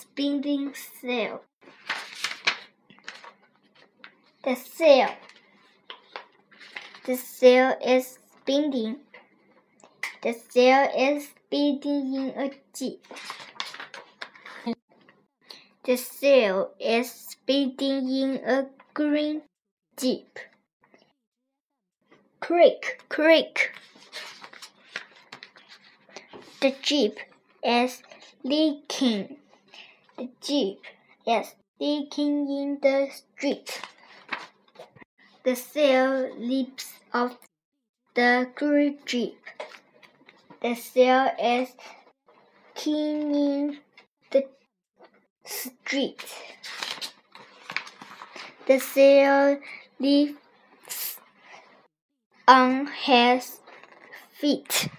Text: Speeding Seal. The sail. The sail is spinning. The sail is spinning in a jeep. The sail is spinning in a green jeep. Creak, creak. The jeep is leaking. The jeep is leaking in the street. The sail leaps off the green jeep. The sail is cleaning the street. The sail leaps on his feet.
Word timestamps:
Speeding 0.00 0.72
Seal. 0.74 1.42
The 4.42 4.54
sail. 4.54 5.10
The 7.04 7.16
sail 7.16 7.76
is 7.84 8.18
spinning. 8.40 8.96
The 10.22 10.32
sail 10.32 10.88
is 10.96 11.28
spinning 11.28 12.14
in 12.14 12.28
a 12.30 12.50
jeep. 12.74 13.06
The 15.84 15.96
sail 15.96 16.70
is 16.80 17.10
spinning 17.10 18.08
in 18.08 18.40
a 18.46 18.68
green 18.94 19.42
jeep. 19.98 20.38
Creak, 22.40 23.02
creak. 23.10 23.72
The 26.62 26.74
jeep 26.80 27.18
is 27.62 28.02
leaking. 28.42 29.39
The 30.20 30.28
jeep 30.42 30.84
is 31.26 31.54
leaking 31.80 32.46
in 32.50 32.78
the 32.82 33.08
street. 33.10 33.80
The 35.44 35.56
sail 35.56 36.36
leaps 36.36 36.92
off 37.14 37.38
the 38.12 38.50
green 38.54 38.98
jeep. 39.06 39.38
The 40.60 40.74
sail 40.74 41.30
is 41.42 41.70
cleaning 42.74 43.78
the 44.30 44.44
street. 45.46 46.22
The 48.66 48.78
sail 48.78 49.58
leaps 49.98 51.16
on 52.46 52.88
his 52.88 53.60
feet. 54.34 54.90